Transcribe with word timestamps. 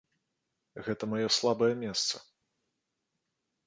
Гэта 0.87 1.03
маё 1.13 1.29
слабае 1.37 1.71
месца. 1.85 2.15